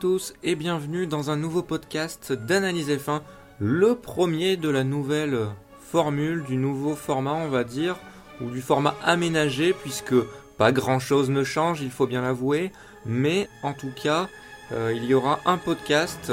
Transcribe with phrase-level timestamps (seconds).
[0.00, 3.20] Tous et bienvenue dans un nouveau podcast d'Analyse F1,
[3.58, 7.96] le premier de la nouvelle formule, du nouveau format on va dire,
[8.40, 10.14] ou du format aménagé puisque
[10.56, 12.72] pas grand chose ne change, il faut bien l'avouer,
[13.04, 14.30] mais en tout cas
[14.72, 16.32] euh, il y aura un podcast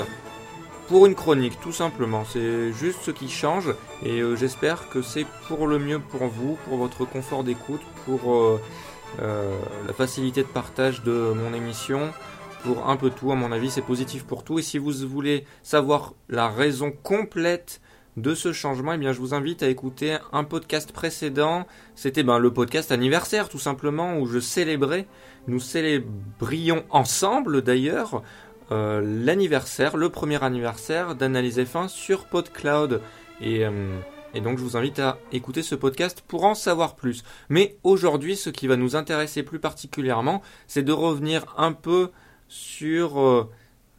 [0.87, 5.25] pour une chronique tout simplement, c'est juste ce qui change et euh, j'espère que c'est
[5.49, 11.03] pour le mieux pour vous, pour votre confort d'écoute, pour euh, la facilité de partage
[11.03, 12.13] de mon émission
[12.85, 13.31] un peu tout.
[13.31, 14.59] À mon avis, c'est positif pour tout.
[14.59, 17.81] Et si vous voulez savoir la raison complète
[18.17, 21.67] de ce changement, eh bien, je vous invite à écouter un podcast précédent.
[21.95, 25.05] C'était ben, le podcast anniversaire, tout simplement, où je célébrais,
[25.47, 28.23] nous célébrions ensemble d'ailleurs,
[28.71, 33.01] euh, l'anniversaire, le premier anniversaire d'Analyse F1 sur PodCloud.
[33.43, 33.99] Euh,
[34.33, 37.23] et donc, je vous invite à écouter ce podcast pour en savoir plus.
[37.49, 42.11] Mais aujourd'hui, ce qui va nous intéresser plus particulièrement, c'est de revenir un peu
[42.47, 43.49] sur euh,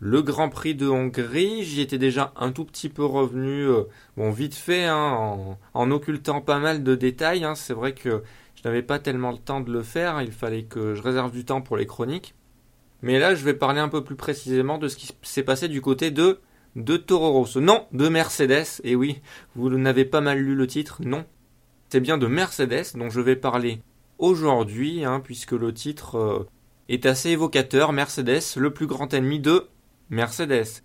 [0.00, 1.64] le Grand Prix de Hongrie.
[1.64, 3.84] J'y étais déjà un tout petit peu revenu, euh,
[4.16, 7.44] bon vite fait, hein, en, occultant pas mal de détails.
[7.44, 7.54] Hein.
[7.54, 8.22] C'est vrai que
[8.54, 11.44] je n'avais pas tellement le temps de le faire, il fallait que je réserve du
[11.44, 12.34] temps pour les chroniques.
[13.02, 15.80] Mais là, je vais parler un peu plus précisément de ce qui s'est passé du
[15.80, 16.40] côté de
[16.76, 17.60] de Toro Rosso.
[17.60, 18.80] Non, de Mercedes.
[18.84, 19.20] Et oui,
[19.56, 21.00] vous n'avez pas mal lu le titre.
[21.04, 21.24] Non,
[21.88, 23.80] c'est bien de Mercedes dont je vais parler
[24.18, 26.46] aujourd'hui, hein, puisque le titre euh,
[26.88, 29.68] est assez évocateur, Mercedes, le plus grand ennemi de
[30.10, 30.82] Mercedes.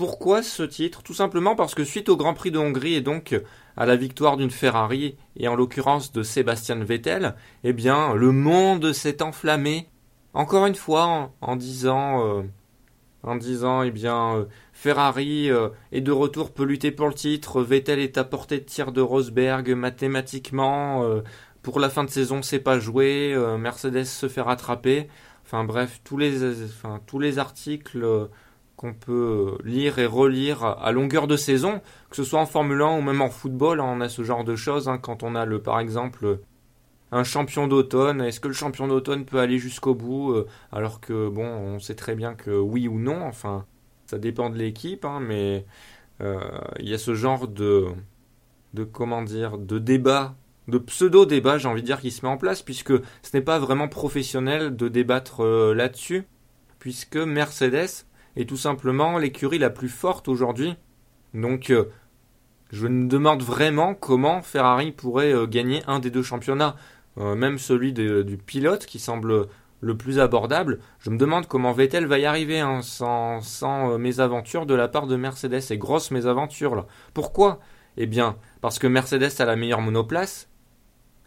[0.00, 1.02] Pourquoi ce titre?
[1.02, 3.38] Tout simplement parce que suite au Grand Prix de Hongrie et donc
[3.76, 8.94] à la victoire d'une Ferrari et en l'occurrence de Sébastien Vettel, eh bien le monde
[8.94, 9.88] s'est enflammé.
[10.32, 12.42] Encore une fois en, disant euh,
[13.22, 17.60] en disant eh bien euh, Ferrari euh, est de retour peut lutter pour le titre,
[17.62, 19.68] Vettel est à portée de tir de Rosberg.
[19.74, 21.04] Mathématiquement
[21.60, 25.08] pour la fin de saison c'est pas joué, Mercedes se fait rattraper.
[25.50, 26.32] Enfin bref, tous les,
[27.08, 28.26] tous les articles euh,
[28.76, 32.98] qu'on peut lire et relire à longueur de saison, que ce soit en Formule 1
[32.98, 34.88] ou même en football, hein, on a ce genre de choses.
[34.88, 36.38] Hein, quand on a le, par exemple
[37.10, 41.28] un champion d'automne, est-ce que le champion d'automne peut aller jusqu'au bout euh, Alors que
[41.28, 43.20] bon, on sait très bien que oui ou non.
[43.24, 43.66] Enfin,
[44.06, 45.66] ça dépend de l'équipe, hein, mais
[46.20, 46.38] euh,
[46.78, 47.86] il y a ce genre de,
[48.74, 50.36] de comment dire, de débat
[50.70, 53.58] de pseudo-débat, j'ai envie de dire, qui se met en place, puisque ce n'est pas
[53.58, 56.26] vraiment professionnel de débattre euh, là-dessus,
[56.78, 60.76] puisque Mercedes est tout simplement l'écurie la plus forte aujourd'hui.
[61.34, 61.86] Donc, euh,
[62.72, 66.76] je me demande vraiment comment Ferrari pourrait euh, gagner un des deux championnats,
[67.16, 69.48] même celui du pilote qui semble
[69.80, 70.78] le plus abordable.
[71.00, 75.06] Je me demande comment Vettel va y arriver hein, sans, sans mésaventures de la part
[75.06, 76.86] de Mercedes, et grosses mésaventures là.
[77.12, 77.58] Pourquoi?
[77.98, 80.48] Eh bien, parce que Mercedes a la meilleure monoplace,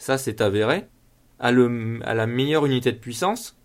[0.03, 0.87] ça c'est avéré,
[1.39, 3.57] à, la meilleure unité de puissance,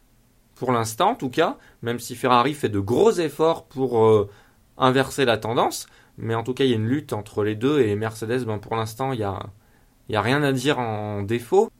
[0.54, 4.30] pour l'instant en tout cas, même si Ferrari fait de gros efforts pour euh,
[4.76, 7.80] inverser la tendance, mais en tout cas il y a une lutte entre les deux
[7.80, 9.40] et Mercedes, ben, pour l'instant il n'y a,
[10.08, 11.70] y a rien à dire en défaut,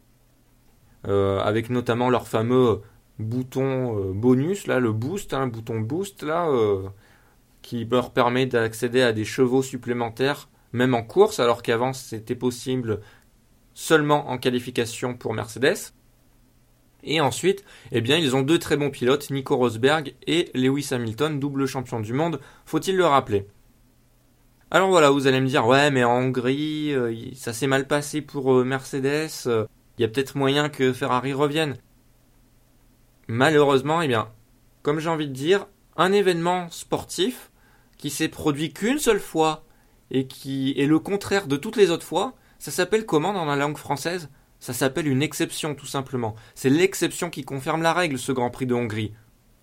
[1.07, 2.83] euh, avec notamment leur fameux
[3.21, 6.49] bouton euh, bonus, là, le boost, hein, bouton boost, là,
[7.63, 13.01] qui leur permet d'accéder à des chevaux supplémentaires, même en course, alors qu'avant c'était possible
[13.79, 15.93] seulement en qualification pour Mercedes.
[17.05, 21.39] Et ensuite, eh bien, ils ont deux très bons pilotes, Nico Rosberg et Lewis Hamilton,
[21.39, 23.47] double champion du monde, faut-il le rappeler.
[24.73, 28.21] Alors voilà, vous allez me dire, ouais, mais en Hongrie, euh, ça s'est mal passé
[28.21, 29.65] pour euh, Mercedes, euh,
[29.97, 31.77] il y a peut-être moyen que Ferrari revienne.
[33.29, 34.29] Malheureusement, eh bien,
[34.83, 37.53] comme j'ai envie de dire, un événement sportif
[37.97, 39.65] qui s'est produit qu'une seule fois
[40.11, 43.57] et qui est le contraire de toutes les autres fois, ça s'appelle comment dans la
[43.57, 44.29] langue française?
[44.61, 46.35] Ça s'appelle une exception, tout simplement.
[46.55, 49.15] C'est l'exception qui confirme la règle, ce Grand Prix de Hongrie.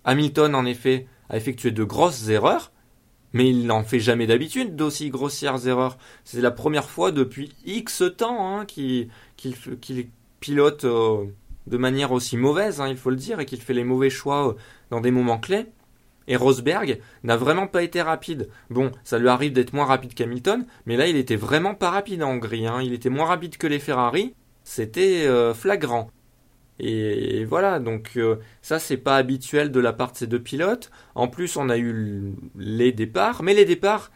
[0.06, 2.72] Hamilton, en effet, a effectué de grosses erreurs,
[3.34, 5.98] mais il n'en fait jamais d'habitude d'aussi grossières erreurs.
[6.24, 9.10] C'est la première fois depuis X temps hein, qu'il
[10.40, 11.26] pilote euh,
[11.68, 14.50] de manière aussi mauvaise, hein, il faut le dire, et qu'il fait les mauvais choix
[14.50, 14.54] euh,
[14.92, 15.66] dans des moments clés.
[16.28, 18.50] Et Rosberg n'a vraiment pas été rapide.
[18.70, 22.24] Bon, ça lui arrive d'être moins rapide qu'Hamilton, mais là il était vraiment pas rapide
[22.24, 22.68] en Hongrie.
[22.68, 22.82] Hein.
[22.82, 24.34] Il était moins rapide que les Ferrari.
[24.64, 26.10] C'était euh, flagrant.
[26.80, 30.92] Et, voilà, donc euh, ça c'est pas habituel de la part de ces deux pilotes.
[31.14, 34.12] En plus, on a eu les départs, mais les départs,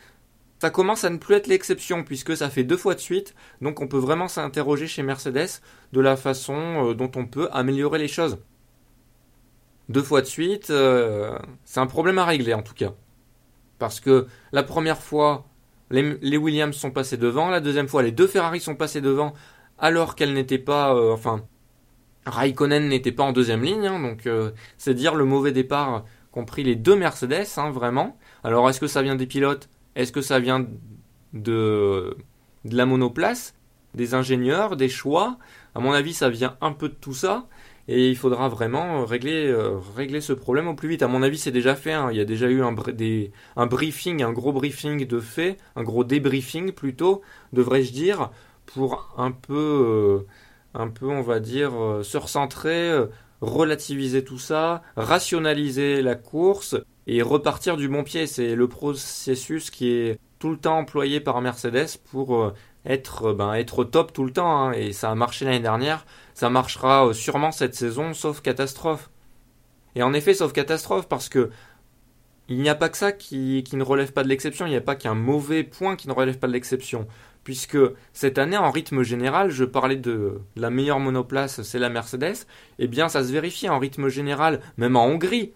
[0.60, 3.34] ça commence à ne plus être l'exception puisque ça fait deux fois de suite.
[3.62, 5.62] Donc on peut vraiment s'interroger chez Mercedes
[5.94, 8.40] de la façon euh, dont on peut améliorer les choses
[9.90, 12.94] deux fois de suite, euh, c'est un problème à régler en tout cas.
[13.80, 15.48] Parce que la première fois,
[15.90, 19.34] les, Williams sont passés devant, la deuxième fois, les deux Ferrari sont passés devant,
[19.80, 21.44] alors qu'elles n'étaient pas, euh, enfin,
[22.26, 26.64] Raikkonen n'était pas en deuxième ligne, hein, donc euh, c'est dire le mauvais départ compris
[26.64, 28.18] les deux Mercedes, hein, vraiment.
[28.44, 29.70] Alors est-ce que ça vient des pilotes?
[29.96, 30.68] Est-ce que ça vient
[31.34, 32.16] de,
[32.66, 33.56] de la monoplace?
[33.96, 35.40] Des ingénieurs Des choix?
[35.74, 37.48] À mon avis, ça vient un peu de tout ça.
[37.92, 41.02] Et il faudra vraiment régler, euh, régler ce problème au plus vite.
[41.02, 41.92] À mon avis, c'est déjà fait.
[41.92, 42.10] Hein.
[42.12, 42.76] Il y a déjà eu un,
[43.56, 48.30] un briefing, un gros briefing de fait, un gros débriefing plutôt, devrais-je dire,
[48.68, 50.28] pour un peu, euh,
[50.76, 52.96] un peu, on va dire, euh, se recentrer,
[53.42, 56.78] relativiser tout ça, rationaliser la course
[57.08, 58.28] et repartir du bon pied.
[58.28, 62.54] C'est le processus qui est tout le temps employé par Mercedes pour
[62.86, 64.68] être, ben, être top tout le temps.
[64.68, 64.72] Hein.
[64.74, 66.06] Et ça a marché l'année dernière.
[66.34, 69.10] Ça marchera euh, sûrement cette saison, sauf catastrophe.
[69.96, 71.50] Et en effet, sauf catastrophe, parce que
[72.50, 74.82] il n'y a pas que ça qui, ne relève pas de l'exception, il n'y a
[74.82, 77.08] pas qu'un mauvais point qui ne relève pas de l'exception.
[77.44, 77.78] Puisque
[78.12, 82.48] cette année, en rythme général, je parlais de la meilleure monoplace, c'est la Mercedes,
[82.80, 85.54] eh bien ça se vérifie en rythme général, même en Hongrie.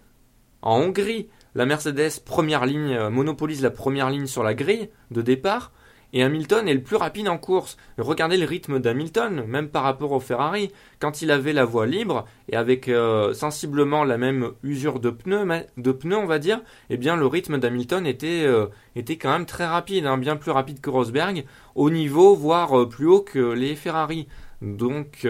[0.62, 5.20] En Hongrie, la Mercedes première ligne euh, monopolise la première ligne sur la grille de
[5.20, 5.72] départ,
[6.14, 7.76] et Hamilton est le plus rapide en course.
[7.98, 10.70] Regardez le rythme d'Hamilton, même par rapport au Ferrari.
[11.00, 16.16] Quand il avait la voie libre et avec euh, sensiblement la même usure de pneus,
[16.16, 20.06] on va dire, eh bien le rythme d'Hamilton était, euh, était quand même très rapide,
[20.06, 21.44] hein, bien plus rapide que Rosberg,
[21.74, 24.28] au niveau voire euh, plus haut que les Ferrari.
[24.62, 25.26] Donc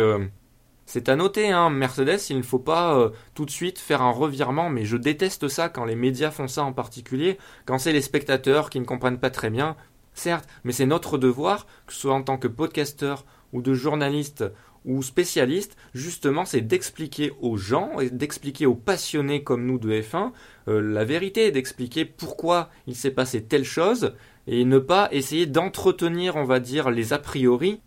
[0.85, 4.69] c'est à noter, hein, Mercedes, il ne faut pas tout de suite faire un revirement,
[4.69, 8.71] mais je déteste ça quand les médias font ça en particulier, quand c'est les spectateurs
[8.71, 9.77] qui ne comprennent pas très bien,
[10.15, 14.45] certes, mais c'est notre devoir, que ce soit en tant que podcasteur ou de journaliste
[14.85, 20.33] ou spécialiste, justement, c'est d'expliquer aux gens et d'expliquer aux passionnés comme nous de F1
[20.69, 24.15] euh, la vérité, d'expliquer pourquoi il s'est passé telle chose
[24.47, 27.81] et ne pas essayer d'entretenir, on va dire, les a priori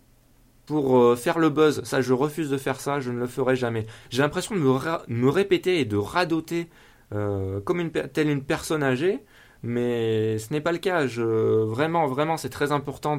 [0.66, 1.82] pour euh, faire le buzz.
[1.84, 3.86] Ça, je refuse de faire ça, je ne le ferai jamais.
[4.10, 6.68] J'ai l'impression de me, répéter et de radoter
[7.14, 9.20] euh, comme une, telle une personne âgée
[9.62, 11.06] mais ce n'est pas le cas.
[11.06, 13.18] vraiment, vraiment, c'est très important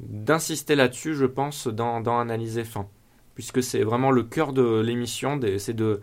[0.00, 2.88] d'insister là-dessus, je pense, dans, dans Analyser fin,
[3.34, 6.00] puisque c'est vraiment le cœur de l'émission, c'est de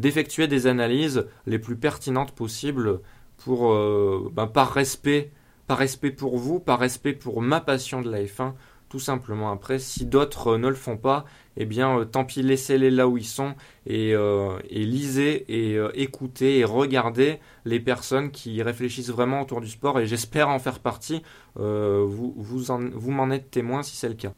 [0.00, 3.00] d'effectuer des analyses les plus pertinentes possibles
[3.48, 5.32] euh, ben, par respect,
[5.66, 8.54] par respect pour vous, par respect pour ma passion de la F1,
[8.94, 9.50] tout simplement.
[9.50, 11.24] Après, si d'autres ne le font pas,
[11.56, 13.56] eh bien, euh, tant pis, laissez-les là où ils sont
[13.88, 19.68] et, euh, lisez et euh, écoutez et regardez les personnes qui réfléchissent vraiment autour du
[19.68, 21.22] sport et j'espère en faire partie.
[21.56, 24.32] vous, vous, m'en êtes témoin si c'est le cas.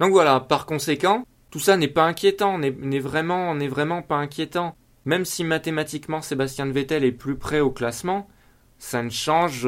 [0.00, 4.76] Donc voilà, par conséquent, tout ça n'est pas inquiétant, n'est vraiment, n'est vraiment pas inquiétant.
[5.06, 8.28] Même si mathématiquement Sébastien Vettel est plus près au classement,
[8.76, 9.66] ça ne change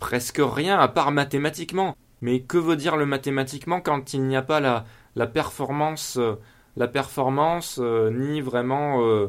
[0.00, 1.94] presque rien à part mathématiquement.
[2.22, 6.36] Mais que veut dire le mathématiquement quand il n'y a pas la, performance, euh,
[6.76, 9.28] la performance euh, ni vraiment euh,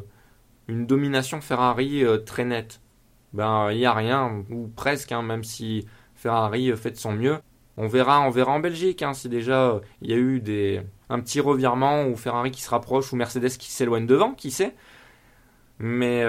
[0.67, 2.81] une domination Ferrari très nette?
[3.33, 7.39] Ben il n'y a rien ou presque, hein, même si Ferrari fait de son mieux.
[7.75, 11.19] On verra, on verra en Belgique hein, si déjà il y a eu des un
[11.19, 14.75] petit revirement ou Ferrari qui se rapproche ou Mercedes qui s'éloigne devant, qui sait?
[15.79, 16.23] Mais,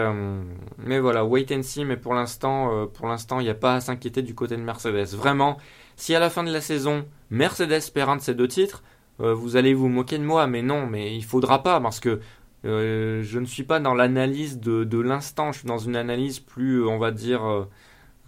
[0.76, 1.84] mais voilà, wait and see.
[1.84, 5.16] Mais pour l'instant, pour l'instant, il n'y a pas à s'inquiéter du côté de Mercedes.
[5.16, 5.56] Vraiment,
[5.98, 8.84] si à la fin de la saison, Mercedes perd un de ces deux titres,
[9.20, 12.20] euh, vous allez vous moquer de moi, mais non, mais il faudra pas parce que
[12.64, 16.86] euh, je ne suis pas dans l'analyse de, l'instant, je suis dans une analyse plus,
[16.86, 17.66] on va dire,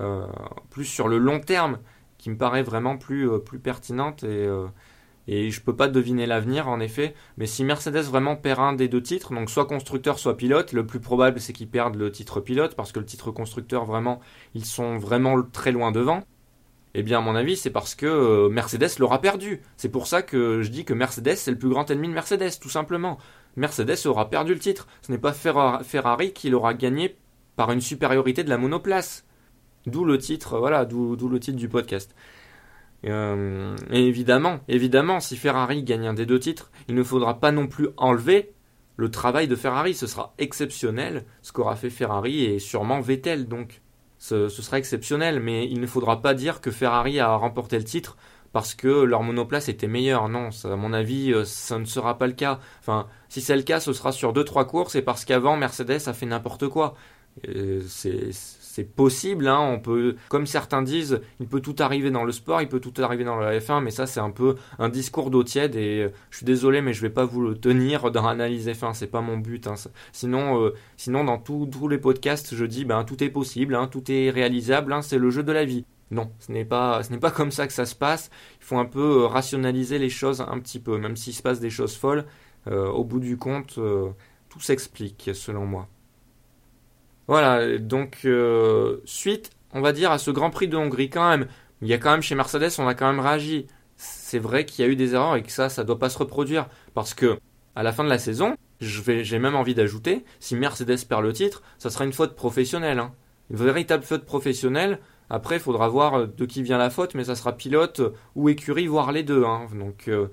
[0.00, 0.26] euh,
[0.70, 1.78] plus sur le long terme,
[2.18, 3.30] qui me paraît vraiment plus,
[3.62, 4.48] pertinente et,
[5.28, 7.14] et je peux pas deviner l'avenir en effet.
[7.38, 10.84] Mais si Mercedes vraiment perd un des deux titres, donc soit constructeur, soit pilote, le
[10.84, 14.18] plus probable c'est qu'ils perdent le titre pilote parce que le titre constructeur vraiment,
[14.54, 16.24] ils sont vraiment très loin devant.
[16.94, 19.62] Eh bien, à mon avis, c'est parce que euh, Mercedes l'aura perdu.
[19.76, 22.58] C'est pour ça que je dis que Mercedes, c'est le plus grand ennemi de Mercedes,
[22.60, 23.18] tout simplement.
[23.56, 24.88] Mercedes aura perdu le titre.
[25.02, 27.16] Ce n'est pas Ferrari qui l'aura gagné
[27.56, 29.24] par une supériorité de la monoplace.
[29.86, 32.14] D'où le titre, voilà, d'où le titre du podcast.
[33.06, 37.52] Euh, et évidemment, évidemment, si Ferrari gagne un des deux titres, il ne faudra pas
[37.52, 38.52] non plus enlever
[38.96, 39.94] le travail de Ferrari.
[39.94, 43.80] Ce sera exceptionnel ce qu'aura fait Ferrari et sûrement Vettel donc
[44.20, 48.16] ce, sera exceptionnel, mais il ne faudra pas dire que Ferrari a remporté le titre
[48.52, 50.28] parce que leur monoplace était meilleure.
[50.28, 52.60] Non, à mon avis, euh, ça ne sera pas le cas.
[52.80, 56.12] Enfin, si c'est le cas, ce sera sur 2-3 courses et parce qu'avant, Mercedes a
[56.12, 56.94] fait n'importe quoi.
[57.86, 58.30] C'est
[58.72, 62.62] c'est possible, hein, on peut, comme certains disent, il peut tout arriver dans le sport,
[62.62, 65.42] il peut tout arriver dans la F1, mais ça c'est un peu un discours d'eau
[65.42, 68.68] tiède et euh, je suis désolé, mais je vais pas vous le tenir dans l'analyse
[68.68, 69.66] F1, c'est pas mon but.
[69.66, 69.74] Hein.
[70.12, 74.04] Sinon, euh, sinon dans tous les podcasts, je dis ben tout est possible, hein, tout
[74.08, 75.84] est réalisable, c'est le jeu de la vie.
[76.12, 78.30] Non, ce n'est pas, ce n'est pas comme ça que ça se passe.
[78.60, 81.58] Il faut un peu euh, rationaliser les choses un petit peu, même s'il se passe
[81.58, 82.24] des choses folles.
[82.66, 83.80] au bout du compte,
[84.48, 85.88] tout s'explique, selon moi.
[87.30, 88.26] Voilà, donc
[89.04, 91.46] suite, on va dire, à ce Grand Prix de Hongrie quand même.
[91.80, 93.68] Il y a quand même chez Mercedes, on a quand même réagi.
[93.96, 96.18] C'est vrai qu'il y a eu des erreurs et que ça, ça doit pas se
[96.18, 96.66] reproduire.
[96.92, 97.38] Parce que,
[97.76, 101.62] à la fin de la saison, j'ai même envie d'ajouter, si Mercedes perd le titre,
[101.78, 102.98] ça sera une faute professionnelle.
[102.98, 103.12] Hein.
[103.48, 104.98] Une véritable faute professionnelle.
[105.28, 108.00] Après, il faudra voir de qui vient la faute, mais ça sera pilote
[108.34, 109.44] ou écurie, voire les deux.
[109.44, 109.68] Hein.
[109.72, 110.26] Donc, euh,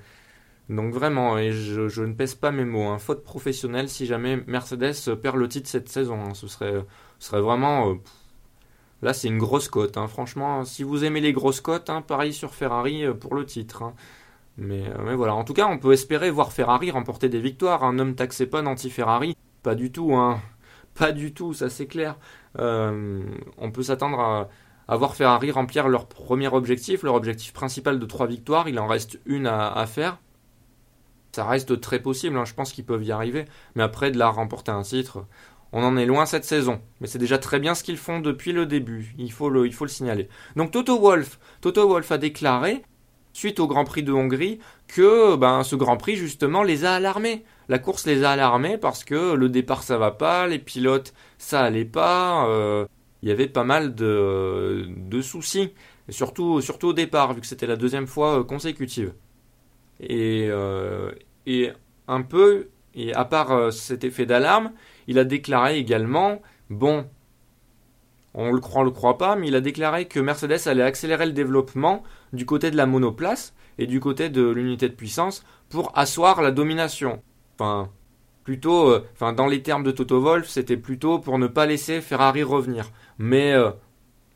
[0.69, 2.87] donc vraiment, et je, ne pèse pas mes mots.
[2.87, 2.97] Hein.
[2.99, 6.19] Faute professionnelle si jamais Mercedes perd le titre cette saison.
[6.21, 6.33] Hein.
[6.33, 6.85] Ce, serait,
[7.19, 7.91] ce serait vraiment...
[7.91, 7.95] Euh,
[9.01, 9.97] là, c'est une grosse cote.
[10.07, 13.93] Franchement, si vous aimez les grosses cotes, pareil sur Ferrari euh, pour le titre.
[14.57, 17.83] Mais, mais, voilà, en tout cas, on peut espérer voir Ferrari remporter des victoires.
[17.83, 20.15] Un homme taxé pas anti-Ferrari, pas du tout.
[20.15, 20.41] Hein.
[20.97, 22.15] Pas du tout, ça c'est clair.
[22.57, 23.21] Euh,
[23.57, 24.49] on peut s'attendre
[24.87, 28.67] à, voir Ferrari remplir leur premier objectif, leur objectif principal de trois victoires.
[28.67, 30.17] Il en reste une à, faire.
[31.37, 32.45] Ça reste très possible, hein.
[32.45, 33.45] je pense qu'ils peuvent y arriver.
[33.75, 35.23] Mais après, de la remporter un titre,
[35.71, 36.81] on en est loin cette saison.
[36.99, 39.13] Mais c'est déjà très bien ce qu'ils font depuis le début.
[39.19, 40.29] Il faut le, signaler.
[40.55, 42.81] Donc Toto Wolf, Toto a déclaré
[43.33, 47.45] suite au Grand Prix de Hongrie que ben, ce Grand Prix justement les a alarmés.
[47.69, 51.61] La course les a alarmés parce que le départ ça va pas, les pilotes ça
[51.61, 52.87] allait pas, euh,
[53.21, 55.71] il y avait pas mal de, soucis,
[56.09, 59.13] surtout, surtout au départ vu que c'était la deuxième fois euh, consécutive.
[59.99, 61.11] Et, euh,
[61.45, 61.71] et
[62.07, 64.71] un peu, et à part cet effet d'alarme,
[65.07, 67.05] il a déclaré également, bon,
[68.33, 71.25] on le croit, on le croit pas, mais il a déclaré que Mercedes allait accélérer
[71.25, 75.97] le développement du côté de la monoplace et du côté de l'unité de puissance pour
[75.97, 77.21] asseoir la domination.
[77.55, 77.89] Enfin,
[78.43, 81.99] plutôt, euh, enfin, dans les termes de Toto Wolff, c'était plutôt pour ne pas laisser
[81.99, 82.91] Ferrari revenir.
[83.17, 83.71] Mais euh,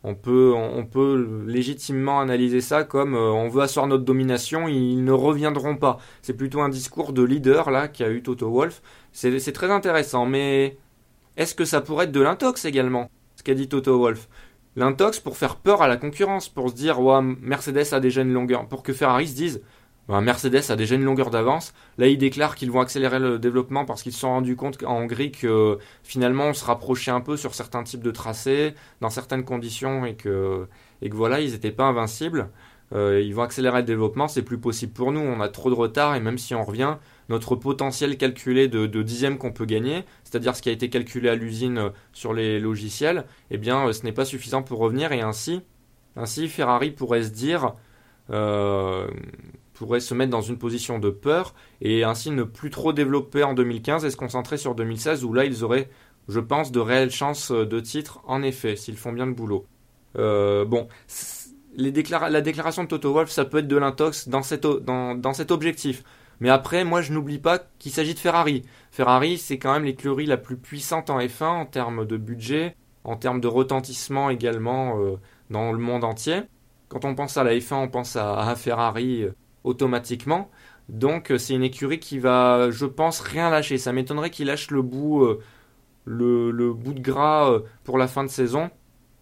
[0.04, 5.78] on, peut, légitimement analyser ça comme euh, on veut asseoir notre domination, ils ne reviendront
[5.78, 6.00] pas.
[6.22, 8.82] C'est plutôt un discours de leader là qu'a eu Toto Wolff.
[9.12, 10.78] C'est très intéressant, mais
[11.38, 14.28] est-ce que ça pourrait être de l'intox également Ce qu'a dit Toto Wolff?
[14.76, 18.34] L'intox pour faire peur à la concurrence, pour se dire ouais, Mercedes a déjà une
[18.34, 19.62] longueur, pour que Ferrari se dise
[20.20, 21.74] Mercedes a déjà une longueur d'avance.
[21.98, 24.96] Là, ils déclarent qu'ils vont accélérer le développement parce qu'ils se sont rendus compte en
[24.96, 29.46] Hongrie que finalement on se rapprochait un peu sur certains types de tracés, dans certaines
[29.46, 30.68] conditions, et que,
[31.02, 32.50] et que voilà, ils n'étaient pas invincibles.
[32.94, 35.76] Euh, ils vont accélérer le développement, c'est plus possible pour nous, on a trop de
[35.76, 36.98] retard, et même si on revient,
[37.30, 41.30] notre potentiel calculé de, de dixième qu'on peut gagner, c'est-à-dire ce qui a été calculé
[41.30, 45.14] à l'usine euh, sur les logiciels, eh bien euh, ce n'est pas suffisant pour revenir
[45.14, 45.62] et ainsi,
[46.18, 47.76] ainsi Ferrari pourrait se dire,
[49.82, 53.56] pourrait se mettre dans une position de peur et ainsi ne plus trop développer en
[53.56, 55.90] 2015 et se concentrer sur 2016 où là ils auraient,
[56.28, 59.66] je pense, de réelles chances de titre en effet s'ils font bien le boulot.
[60.16, 60.88] bon,
[61.76, 66.04] les la déclaration de Toto Wolff, ça peut être de l'intox dans, cet objectif.
[66.40, 68.64] Mais après, moi, je n'oublie pas qu'il s'agit de Ferrari.
[68.92, 73.16] Ferrari, c'est quand même l'écurie la plus puissante en F1 en termes de budget, en
[73.16, 75.18] termes de retentissement également euh,
[75.50, 76.42] dans le monde entier.
[76.90, 80.50] Quand on pense à la F1, on pense à, Ferrari euh, automatiquement.
[80.90, 83.78] Donc, euh, c'est une écurie qui va, je pense, rien lâcher.
[83.78, 85.28] Ça m'étonnerait qu'il lâche le bout,
[86.06, 88.72] le, le, bout de gras pour la fin de saison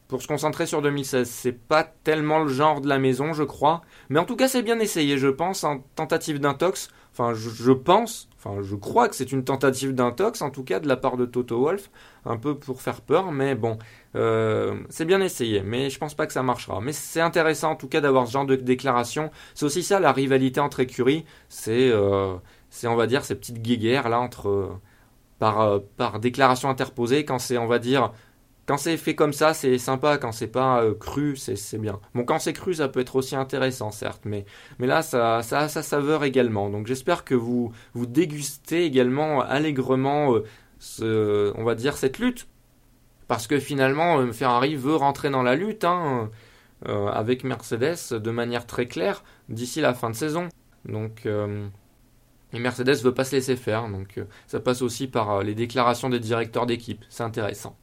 [0.09, 1.29] pour se concentrer sur 2016.
[1.29, 3.81] C'est pas tellement le genre de la maison, je crois.
[4.09, 6.89] Mais en tout cas, c'est bien essayé, je pense, en tentative d'intox.
[7.13, 10.87] Enfin, je, pense, enfin, je crois que c'est une tentative d'intox, en tout cas de
[10.87, 11.91] la part de Toto Wolf,
[12.25, 13.77] un peu pour faire peur, mais bon,
[14.15, 16.81] euh, c'est bien essayé, mais je pense pas que ça marchera.
[16.81, 19.29] Mais c'est intéressant en tout cas d'avoir ce genre de déclaration.
[19.55, 22.35] C'est aussi ça la rivalité entre écuries, c'est, euh,
[22.85, 24.69] on va dire ces petites guéguerres là entre euh,
[25.39, 28.11] par par déclaration interposée quand c'est on va dire
[28.69, 30.19] quand c'est fait comme ça, c'est sympa.
[30.19, 31.99] Quand c'est pas euh, cru, c'est bien.
[32.13, 34.45] Bon, quand c'est cru, ça peut être aussi intéressant, certes, mais,
[34.77, 36.69] là, ça, ça a sa saveur également.
[36.69, 40.43] Donc, j'espère que vous, dégustez également allègrement, euh,
[40.77, 42.47] ce, on va dire, cette lutte.
[43.27, 46.29] Parce que finalement, euh, Ferrari veut rentrer dans la lutte hein,
[46.85, 50.47] avec Mercedes de manière très claire d'ici la fin de saison.
[50.85, 53.89] Donc, et Mercedes veut pas se laisser faire.
[53.89, 57.03] Donc, ça passe aussi par les déclarations des directeurs d'équipe.
[57.09, 57.75] C'est intéressant.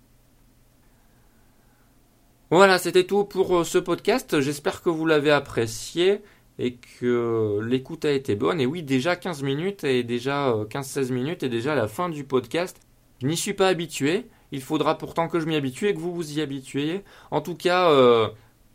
[2.52, 4.40] Voilà, c'était tout pour euh, ce podcast.
[4.40, 6.20] J'espère que vous l'avez apprécié
[6.60, 8.60] et que l'écoute a été bonne.
[8.60, 12.22] Et oui, déjà 15 minutes et déjà 15-16 euh, minutes et déjà la fin du
[12.22, 12.80] podcast.
[13.20, 14.28] Je n'y suis pas habitué.
[14.52, 17.02] Il faudra pourtant que je m'y habitue et que vous vous y habituiez.
[17.32, 18.28] En tout cas, euh,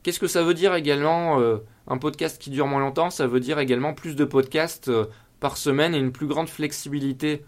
[0.04, 1.40] qu'est-ce que ça veut dire également
[1.88, 3.10] un podcast qui dure moins longtemps?
[3.10, 4.92] Ça veut dire également plus de podcasts
[5.40, 7.46] par semaine et une plus grande flexibilité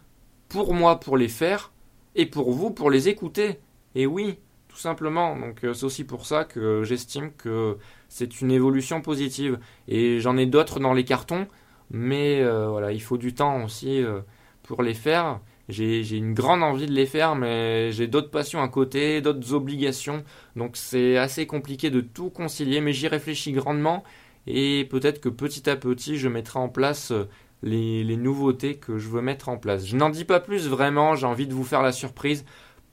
[0.47, 1.73] pour moi pour les faire
[2.15, 3.59] et pour vous pour les écouter.
[3.93, 4.37] Et oui,
[4.73, 5.37] tout simplement.
[5.37, 7.77] Donc euh, c'est aussi pour ça que j'estime que
[8.09, 9.59] c'est une évolution positive.
[9.87, 11.47] Et j'en ai d'autres dans les cartons,
[11.91, 14.21] mais euh, voilà, il faut du temps aussi euh,
[14.63, 15.39] pour les faire.
[15.69, 20.23] j'ai une grande envie de les faire, mais j'ai d'autres passions à côté, d'autres obligations.
[20.55, 24.03] Donc c'est assez compliqué de tout concilier, mais j'y réfléchis grandement.
[24.47, 27.13] Et peut-être que petit à petit, je mettrai en place
[27.61, 29.85] les nouveautés que je veux mettre en place.
[29.85, 32.43] Je n'en dis pas plus vraiment, j'ai envie de vous faire la surprise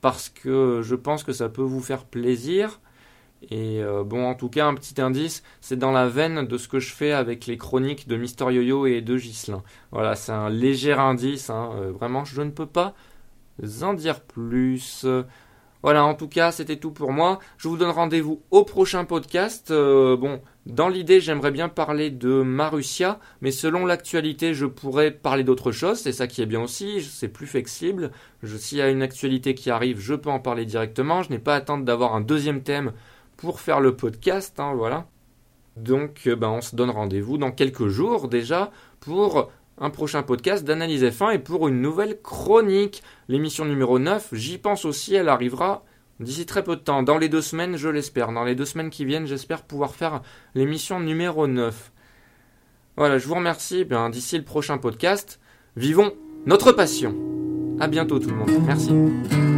[0.01, 2.81] parce que je pense que ça peut vous faire plaisir.
[3.51, 6.69] Et euh, bon, en tout cas, un petit indice, c'est dans la veine de ce
[6.69, 9.63] que je fais avec les chroniques de Mister Yo-Yo et de Gislin.
[9.93, 12.95] Voilà, c'est un léger indice, hein, euh, vraiment, je ne peux pas
[13.83, 15.07] en dire plus.
[15.83, 17.39] Voilà, en tout cas, c'était tout pour moi.
[17.57, 19.71] Je vous donne rendez-vous au prochain podcast.
[19.71, 25.43] Euh, bon, dans l'idée, j'aimerais bien parler de Marussia, mais selon l'actualité, je pourrais parler
[25.43, 25.99] d'autre chose.
[25.99, 28.11] C'est ça qui est bien aussi, c'est plus flexible.
[28.45, 31.23] S'il y a une actualité qui arrive, je peux en parler directement.
[31.23, 32.93] Je n'ai pas à attendre d'avoir un deuxième thème
[33.39, 35.07] pour faire le podcast, hein, voilà.
[35.77, 40.63] Donc, euh, ben, on se donne rendez-vous dans quelques jours déjà pour un prochain podcast
[40.63, 43.03] d'analyse F1 et pour une nouvelle chronique.
[43.29, 45.85] L'émission numéro 9, j'y pense aussi, elle arrivera
[46.21, 47.03] d'ici très peu de temps.
[47.03, 48.33] Dans les deux semaines, je l'espère.
[48.33, 50.23] Dans les deux semaines qui viennent, j'espère pouvoir faire
[50.55, 51.93] l'émission numéro 9.
[52.97, 53.85] Voilà, je vous remercie.
[53.85, 55.41] Bien, d'ici le prochain podcast,
[55.77, 56.13] vivons
[56.47, 57.17] notre passion.
[57.81, 58.51] À bientôt tout le monde.
[58.67, 59.50] Merci.